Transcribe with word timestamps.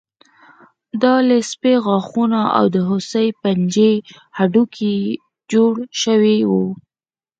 دا 1.01 1.15
له 1.27 1.37
سپي 1.51 1.73
غاښونو 1.85 2.41
او 2.57 2.65
د 2.75 2.77
هوسۍ 2.89 3.27
پنجې 3.41 3.91
هډوکي 4.37 4.95
جوړ 5.51 5.73
شوي 6.01 6.37
وو 6.51 6.63